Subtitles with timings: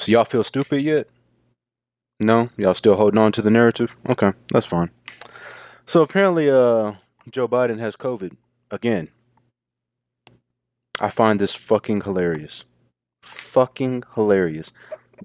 [0.00, 1.08] So y'all feel stupid yet?
[2.18, 3.94] No, y'all still holding on to the narrative?
[4.08, 4.88] Okay, that's fine.
[5.84, 6.94] So apparently, uh,
[7.30, 8.34] Joe Biden has COVID
[8.70, 9.08] again.
[11.02, 12.64] I find this fucking hilarious.
[13.20, 14.72] Fucking hilarious.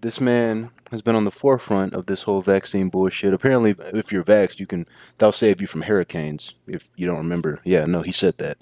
[0.01, 3.33] This man has been on the forefront of this whole vaccine bullshit.
[3.33, 4.85] Apparently, if you're vaxxed, you can
[5.17, 6.55] that'll save you from hurricanes.
[6.67, 8.61] If you don't remember, yeah, no, he said that.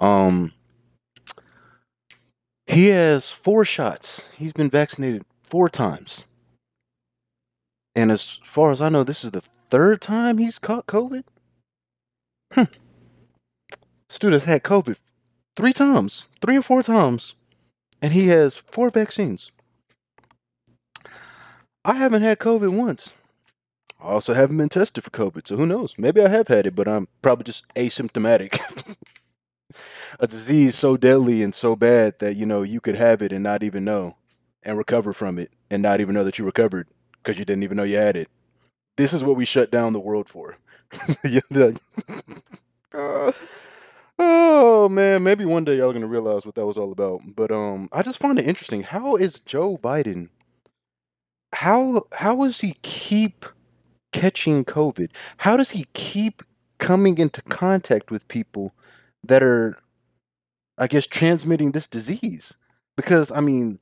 [0.00, 0.54] Um,
[2.66, 4.24] he has four shots.
[4.36, 6.24] He's been vaccinated four times.
[7.94, 11.24] And as far as I know, this is the third time he's caught COVID.
[12.54, 12.72] Hmm.
[14.08, 14.96] Student had COVID
[15.54, 17.34] three times, three or four times,
[18.00, 19.52] and he has four vaccines.
[21.84, 23.12] I haven't had COVID once.
[24.00, 25.96] I also haven't been tested for COVID, so who knows?
[25.98, 28.58] Maybe I have had it, but I'm probably just asymptomatic.
[30.18, 33.42] a disease so deadly and so bad that you know you could have it and
[33.42, 34.16] not even know
[34.62, 36.88] and recover from it and not even know that you recovered
[37.22, 38.28] because you didn't even know you had it.
[38.96, 40.56] This is what we shut down the world for.
[42.94, 43.32] uh,
[44.18, 47.20] oh man, maybe one day y'all are gonna realize what that was all about.
[47.34, 48.82] But um, I just find it interesting.
[48.82, 50.28] How is Joe Biden?
[51.54, 53.46] How how does he keep
[54.12, 55.10] catching COVID?
[55.38, 56.42] How does he keep
[56.78, 58.74] coming into contact with people
[59.24, 59.78] that are,
[60.76, 62.56] I guess, transmitting this disease?
[62.96, 63.78] Because I mean,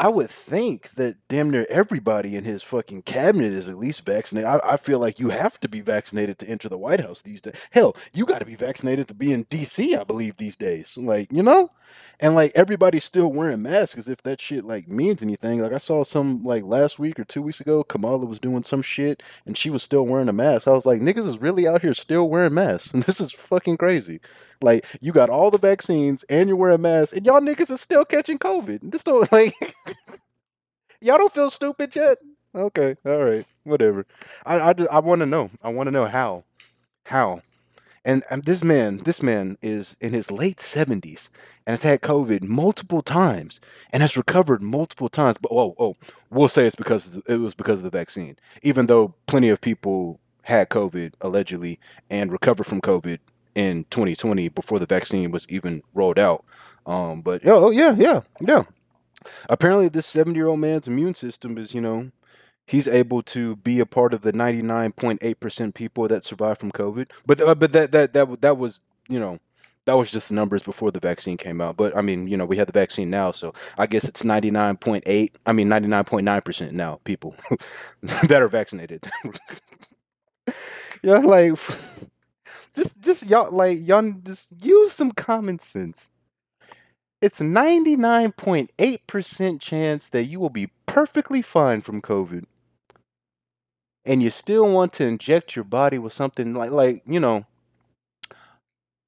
[0.00, 4.48] I would think that damn near everybody in his fucking cabinet is at least vaccinated.
[4.48, 7.42] I, I feel like you have to be vaccinated to enter the White House these
[7.42, 7.52] days.
[7.70, 9.94] Hell, you got to be vaccinated to be in D.C.
[9.94, 10.96] I believe these days.
[10.96, 11.68] Like you know,
[12.18, 15.60] and like everybody's still wearing masks as if that shit like means anything.
[15.60, 18.80] Like I saw some like last week or two weeks ago, Kamala was doing some
[18.80, 20.66] shit and she was still wearing a mask.
[20.66, 23.76] I was like, niggas is really out here still wearing masks, and this is fucking
[23.76, 24.20] crazy.
[24.62, 28.04] Like you got all the vaccines and you're wearing masks, and y'all niggas are still
[28.04, 28.90] catching COVID.
[28.90, 29.54] This don't like
[31.00, 32.18] y'all don't feel stupid yet.
[32.54, 34.06] Okay, all right, whatever.
[34.44, 35.50] I I, I want to know.
[35.62, 36.44] I want to know how,
[37.06, 37.42] how,
[38.04, 41.28] and, and this man, this man is in his late seventies
[41.66, 43.60] and has had COVID multiple times
[43.92, 45.36] and has recovered multiple times.
[45.38, 45.96] But oh, oh,
[46.30, 50.18] we'll say it's because it was because of the vaccine, even though plenty of people
[50.42, 51.78] had COVID allegedly
[52.08, 53.18] and recovered from COVID
[53.54, 56.44] in 2020 before the vaccine was even rolled out.
[56.86, 58.64] Um, but oh yeah, yeah, yeah.
[59.48, 62.10] Apparently, this 70 year old man's immune system is, you know,
[62.66, 67.08] he's able to be a part of the 99.8% people that survive from COVID.
[67.26, 69.40] But uh, but that that that that was, you know,
[69.86, 71.76] that was just the numbers before the vaccine came out.
[71.76, 75.32] But I mean, you know, we have the vaccine now, so I guess it's 99.8,
[75.46, 77.34] I mean 99.9% now people
[78.02, 79.10] that are vaccinated.
[81.02, 81.58] yeah, like
[82.74, 86.08] just just y'all like y'all just use some common sense.
[87.20, 92.44] It's 99.8% chance that you will be perfectly fine from COVID.
[94.06, 97.44] And you still want to inject your body with something like like, you know,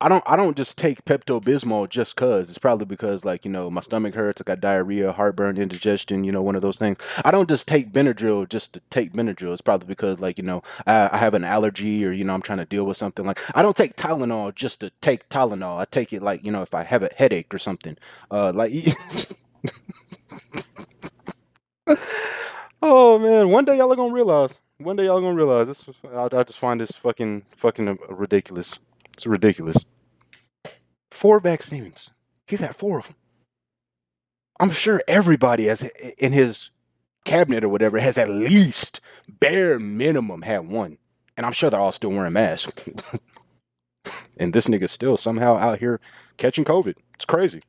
[0.03, 2.49] I don't I don't just take Pepto Bismol just cause.
[2.51, 6.33] It's probably because like, you know, my stomach hurts, I got diarrhea, heartburn, indigestion, you
[6.33, 6.99] know, one of those things.
[7.25, 9.53] I don't just take Benadryl just to take Benadryl.
[9.53, 12.43] It's probably because like, you know, I, I have an allergy or, you know, I'm
[12.43, 13.25] trying to deal with something.
[13.25, 15.79] Like I don't take Tylenol just to take Tylenol.
[15.79, 17.97] I take it like, you know, if I have a headache or something.
[18.31, 18.73] Uh like
[22.83, 24.59] Oh man, one day y'all are gonna realize.
[24.79, 25.85] One day y'all are gonna realize this.
[26.13, 28.81] I, I just find this fucking fucking ridiculous.
[29.13, 29.77] It's ridiculous.
[31.11, 32.11] Four vaccines.
[32.47, 33.17] He's had four of them.
[34.61, 35.83] I'm sure everybody has
[36.19, 36.71] in his
[37.25, 40.99] cabinet or whatever has at least bare minimum had one.
[41.37, 42.89] And I'm sure they're all still wearing masks.
[44.37, 46.01] and this nigga's still somehow out here
[46.37, 46.95] catching COVID.
[47.15, 47.63] It's crazy.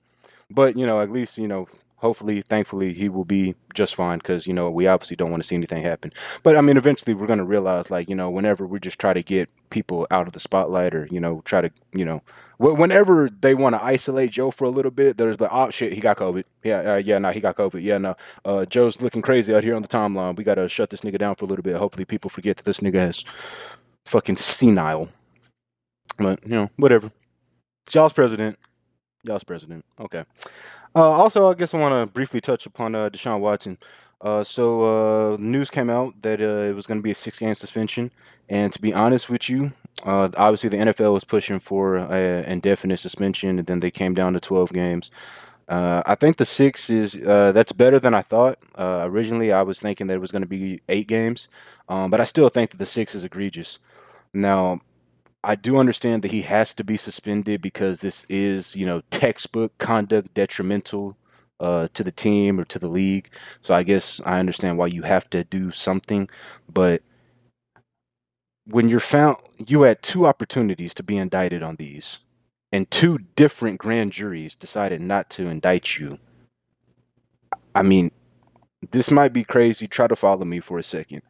[0.50, 1.68] But, you know, at least, you know,
[2.04, 5.48] hopefully, thankfully, he will be just fine because, you know, we obviously don't want to
[5.48, 6.12] see anything happen.
[6.44, 9.14] But I mean, eventually we're going to realize, like, you know, whenever we just try
[9.14, 12.20] to get people out of the spotlight or, you know, try to, you know,
[12.58, 16.02] whenever they want to isolate Joe for a little bit, there's like, oh shit, he
[16.02, 16.44] got COVID.
[16.62, 17.82] Yeah, uh, yeah, no, he got COVID.
[17.82, 20.36] Yeah, no, uh, Joe's looking crazy out here on the timeline.
[20.36, 21.78] We got to shut this nigga down for a little bit.
[21.78, 23.24] Hopefully people forget that this nigga is
[24.06, 25.08] fucking senile.
[26.18, 27.12] But, you know, whatever.
[27.86, 28.60] It's y'all's president.
[29.24, 29.86] Y'all's president.
[30.00, 30.26] Okay.
[30.96, 33.78] Uh, also, I guess I want to briefly touch upon uh, Deshaun Watson.
[34.22, 37.40] Uh, so, uh, news came out that uh, it was going to be a six
[37.40, 38.12] game suspension.
[38.50, 39.74] And to be honest with you,
[40.04, 44.34] uh, obviously the NFL was pushing for an indefinite suspension, and then they came down
[44.34, 45.12] to 12 games.
[45.70, 48.60] I think the six is that's better than I thought.
[48.78, 51.48] originally, I was thinking that it was going to be eight games,
[51.88, 53.80] um, but I still think that the six is egregious.
[54.34, 54.80] Now,
[55.44, 59.78] I do understand that he has to be suspended because this is, you know, textbook
[59.78, 61.18] conduct detrimental
[61.60, 63.30] uh, to the team or to the league.
[63.62, 66.30] So I guess I understand why you have to do something,
[66.72, 67.02] but
[68.66, 69.38] when you're found,
[69.68, 72.20] you had two opportunities to be indicted on these,
[72.72, 76.20] and two different grand juries decided not to indict you.
[77.76, 78.12] I mean,
[78.92, 79.88] this might be crazy.
[79.88, 81.24] Try to follow me for a second.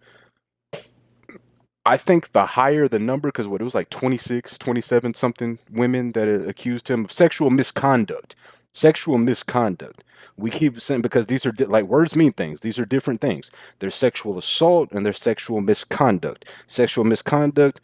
[1.86, 6.14] I think the higher the number, because what it was like 26, 27 something women
[6.14, 8.36] that accused him of sexual misconduct.
[8.72, 10.04] Sexual misconduct.
[10.38, 12.62] We keep saying because these are di- like words mean things.
[12.62, 13.52] These are different things.
[13.80, 16.52] There's sexual assault and there's sexual misconduct.
[16.68, 17.82] Sexual misconduct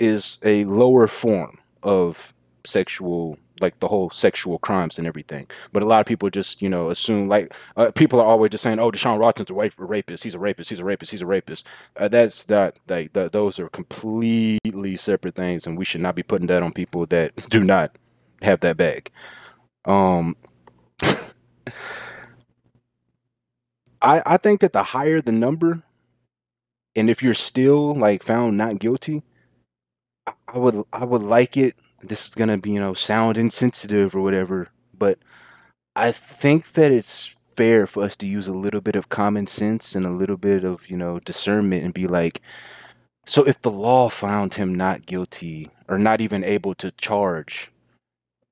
[0.00, 2.34] is a lower form of
[2.64, 5.46] sexual like the whole sexual crimes and everything.
[5.72, 8.62] But a lot of people just, you know, assume like uh, people are always just
[8.64, 10.24] saying, "Oh, Deshaun Watson's a rapist.
[10.24, 10.70] He's a rapist.
[10.70, 11.10] He's a rapist.
[11.10, 11.66] He's a rapist."
[11.96, 16.22] Uh, that's not like th- those are completely separate things, and we should not be
[16.22, 17.96] putting that on people that do not
[18.42, 19.10] have that bag.
[19.84, 20.36] Um,
[21.02, 21.26] I
[24.02, 25.82] I think that the higher the number,
[26.94, 29.22] and if you're still like found not guilty,
[30.48, 31.76] I would I would like it.
[32.02, 35.18] This is gonna be you know sound insensitive or whatever, but
[35.94, 39.94] I think that it's fair for us to use a little bit of common sense
[39.94, 42.40] and a little bit of you know discernment and be like,
[43.24, 47.70] so if the law found him not guilty or not even able to charge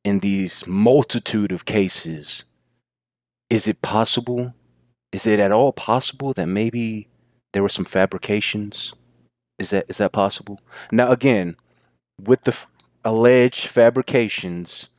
[0.04, 2.44] in these multitude of cases,
[3.50, 4.54] is it possible?
[5.12, 7.08] Is it at all possible that maybe
[7.52, 8.94] there were some fabrications?
[9.58, 10.60] Is that is that possible?
[10.90, 11.56] Now again,
[12.20, 12.56] with the
[13.04, 14.90] alleged fabrications,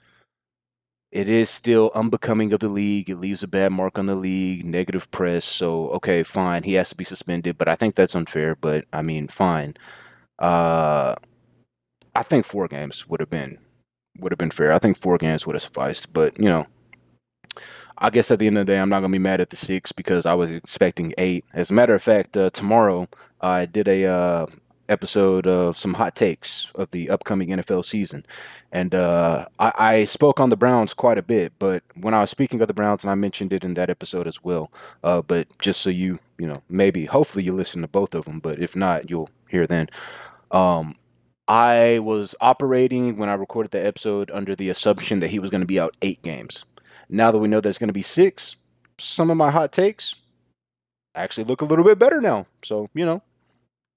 [1.12, 3.10] it is still unbecoming of the league.
[3.10, 5.46] It leaves a bad mark on the league, negative press.
[5.46, 7.58] So okay, fine, he has to be suspended.
[7.58, 8.56] But I think that's unfair.
[8.56, 9.76] But I mean, fine.
[10.38, 11.16] Uh,
[12.16, 13.60] I think four games would have been
[14.20, 14.72] would have been fair.
[14.74, 16.14] I think four games would have sufficed.
[16.14, 16.68] But you know,
[17.98, 19.56] I guess at the end of the day, I'm not gonna be mad at the
[19.56, 21.46] six because I was expecting eight.
[21.54, 23.08] As a matter of fact, uh, tomorrow
[23.40, 24.46] I did a uh,
[24.90, 28.26] episode of some hot takes of the upcoming NFL season,
[28.72, 31.54] and uh, I, I spoke on the Browns quite a bit.
[31.60, 34.28] But when I was speaking of the Browns, and I mentioned it in that episode
[34.28, 34.72] as well.
[35.04, 38.40] Uh, but just so you, you know, maybe hopefully you listen to both of them.
[38.40, 39.90] But if not, you'll hear then.
[40.52, 40.96] Um,
[41.48, 45.62] I was operating when I recorded the episode under the assumption that he was going
[45.62, 46.66] to be out eight games.
[47.08, 48.56] Now that we know there's going to be six,
[48.98, 50.16] some of my hot takes
[51.16, 52.46] actually look a little bit better now.
[52.64, 53.22] So, you know,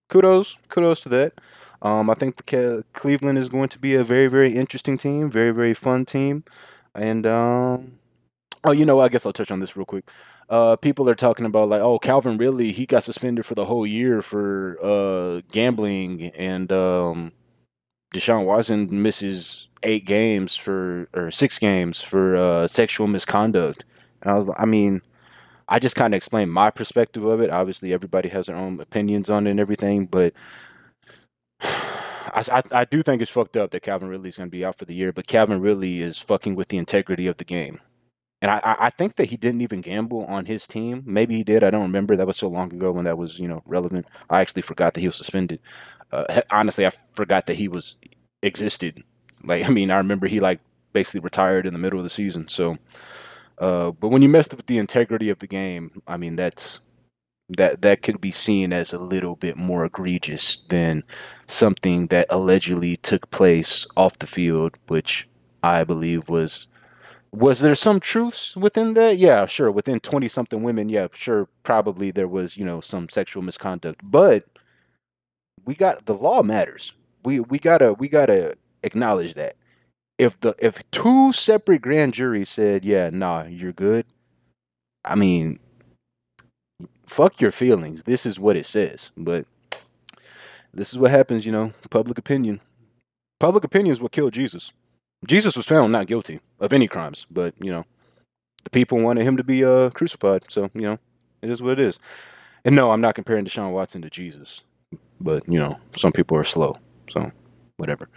[0.08, 1.32] kudos, kudos to that.
[1.81, 5.52] Um, I think the Cleveland is going to be a very, very interesting team, very,
[5.52, 6.44] very fun team.
[6.94, 7.99] And, um,
[8.64, 10.10] oh, you know, I guess I'll touch on this real quick.
[10.49, 13.87] Uh, people are talking about like, oh, Calvin Ridley, he got suspended for the whole
[13.87, 17.32] year for uh gambling, and um,
[18.14, 23.84] Deshaun Watson misses eight games for or six games for uh, sexual misconduct.
[24.22, 25.02] And I was, I mean,
[25.69, 27.50] I just kind of explained my perspective of it.
[27.50, 30.32] Obviously, everybody has their own opinions on it and everything, but
[31.61, 34.65] I, I, I do think it's fucked up that Calvin Ridley is going to be
[34.65, 35.12] out for the year.
[35.12, 37.81] But Calvin Ridley is fucking with the integrity of the game.
[38.41, 41.03] And I, I think that he didn't even gamble on his team.
[41.05, 41.65] Maybe he did.
[41.65, 42.17] I don't remember.
[42.17, 44.06] That was so long ago when that was, you know, relevant.
[44.31, 45.59] I actually forgot that he was suspended.
[46.12, 47.97] Uh, honestly, I forgot that he was
[48.43, 49.03] existed.
[49.43, 50.61] Like, I mean, I remember he like
[50.93, 52.49] basically retired in the middle of the season.
[52.49, 52.79] So,
[53.60, 56.81] uh, but when you messed with the integrity of the game, I mean, that's
[57.50, 61.03] that that could be seen as a little bit more egregious than
[61.46, 65.29] something that allegedly took place off the field, which
[65.62, 66.69] I believe was
[67.32, 69.19] was there some truths within that?
[69.19, 69.70] Yeah, sure.
[69.70, 71.48] Within 20 something women, yeah, sure.
[71.62, 74.00] Probably there was, you know, some sexual misconduct.
[74.03, 74.44] But
[75.65, 76.93] we got the law matters.
[77.24, 79.56] We we gotta we gotta acknowledge that.
[80.19, 84.05] If the if two separate grand juries said, yeah, nah, you're good,
[85.05, 85.60] I mean,
[87.06, 88.03] fuck your feelings.
[88.03, 89.10] This is what it says.
[89.17, 89.46] But
[90.75, 92.60] this is what happens, you know, public opinion.
[93.41, 94.72] Public opinion is what killed Jesus.
[95.27, 97.84] Jesus was found not guilty of any crimes, but you know,
[98.65, 100.44] the people wanted him to be uh, crucified.
[100.48, 100.98] So you know,
[101.43, 101.98] it is what it is.
[102.65, 104.63] And no, I'm not comparing Deshaun Watson to Jesus,
[105.20, 106.77] but you know, some people are slow.
[107.08, 107.31] So
[107.77, 108.08] whatever.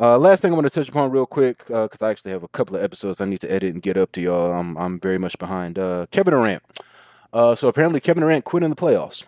[0.00, 2.48] Uh, last thing I want to touch upon real quick, because I actually have a
[2.48, 4.52] couple of episodes I need to edit and get up to y'all.
[4.52, 5.78] I'm I'm very much behind.
[5.78, 6.62] Uh, Kevin Durant.
[7.32, 9.24] Uh, so apparently Kevin Durant quit in the playoffs.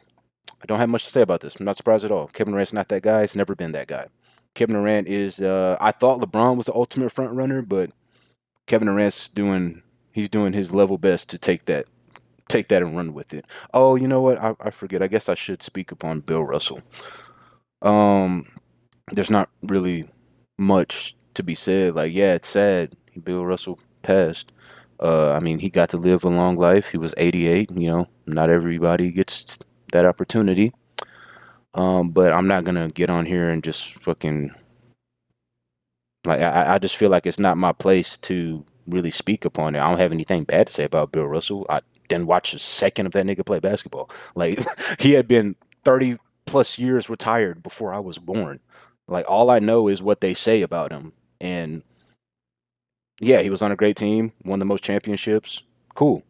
[0.63, 1.57] I don't have much to say about this.
[1.57, 2.29] I'm not surprised at all.
[2.29, 3.23] Kevin Durant's not that guy.
[3.23, 4.07] He's never been that guy.
[4.55, 5.41] Kevin Durant is.
[5.41, 7.91] Uh, I thought LeBron was the ultimate front runner, but
[8.67, 9.83] Kevin Durant's doing.
[10.13, 11.87] He's doing his level best to take that,
[12.49, 13.45] take that and run with it.
[13.73, 14.39] Oh, you know what?
[14.39, 15.03] I, I forget.
[15.03, 16.81] I guess I should speak upon Bill Russell.
[17.81, 18.47] Um,
[19.13, 20.09] there's not really
[20.61, 21.95] much to be said.
[21.95, 22.95] Like, yeah, it's sad.
[23.23, 24.53] Bill Russell passed.
[25.03, 26.91] Uh, I mean, he got to live a long life.
[26.91, 27.71] He was 88.
[27.73, 29.59] You know, not everybody gets
[29.93, 30.73] that opportunity.
[31.75, 34.51] Um, but I'm not gonna get on here and just fucking
[36.25, 39.81] like I, I just feel like it's not my place to really speak upon it.
[39.81, 41.67] I don't have anything bad to say about Bill Russell.
[41.71, 44.11] I didn't watch a second of that nigga play basketball.
[44.35, 44.61] Like
[44.99, 48.61] he had been 30 plus years retired before I was born.
[49.11, 51.13] Like all I know is what they say about him.
[51.41, 51.83] And
[53.21, 55.65] yeah, he was on a great team, won the most championships.
[55.95, 56.23] Cool.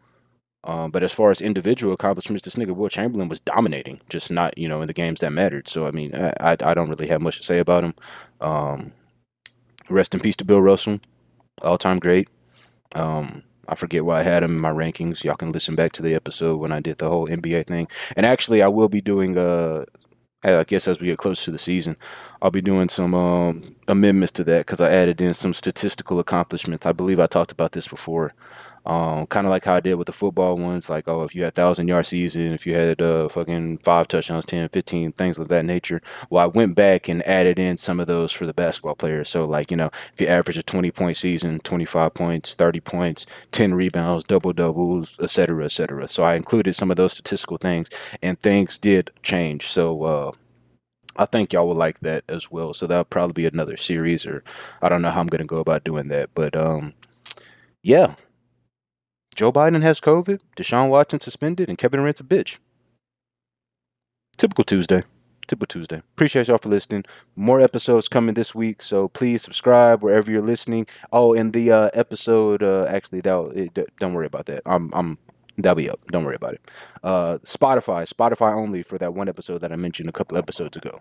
[0.65, 4.59] Um, but as far as individual accomplishments, this nigga Wilt Chamberlain was dominating, just not
[4.59, 5.69] you know in the games that mattered.
[5.69, 7.95] So I mean, I I, don't really have much to say about him.
[8.41, 8.93] Um,
[9.89, 11.01] rest in peace to Bill Russell,
[11.63, 12.29] all time great.
[12.95, 15.25] Um, I forget why I had him in my rankings.
[15.25, 17.89] Y'all can listen back to the episode when I did the whole NBA thing.
[18.15, 19.87] And actually, I will be doing uh
[20.43, 21.97] I guess as we get closer to the season,
[22.41, 26.87] I'll be doing some um, amendments to that because I added in some statistical accomplishments.
[26.87, 28.33] I believe I talked about this before.
[28.87, 31.43] Um, kind of like how I did with the football ones, like, oh, if you
[31.43, 35.39] had a thousand yard season, if you had uh, fucking five touchdowns, 10, 15, things
[35.39, 36.01] of that nature.
[36.31, 39.29] Well, I went back and added in some of those for the basketball players.
[39.29, 43.27] So, like, you know, if you average a 20 point season, 25 points, 30 points,
[43.53, 46.09] 10 rebounds, double doubles, etc., etc.
[46.09, 47.89] So I included some of those statistical things,
[48.23, 49.67] and things did change.
[49.69, 50.33] So, uh,
[51.17, 52.73] I think y'all will like that as well.
[52.75, 54.43] So that'll probably be another series, or
[54.83, 56.31] I don't know how I'm gonna go about doing that.
[56.35, 56.95] But um,
[57.83, 58.15] yeah,
[59.35, 62.59] Joe Biden has COVID, Deshaun Watson suspended, and Kevin Durant's a bitch.
[64.37, 65.05] Typical Tuesday.
[65.47, 65.99] Typical Tuesday.
[65.99, 67.05] Appreciate y'all for listening.
[67.37, 70.87] More episodes coming this week, so please subscribe wherever you're listening.
[71.13, 74.63] Oh, and the uh, episode, uh, actually, that don't worry about that.
[74.67, 75.19] I'm I'm
[75.59, 76.01] that'll be up.
[76.11, 76.71] Don't worry about it.
[77.03, 81.01] Uh, Spotify, Spotify only for that one episode that I mentioned a couple episodes ago.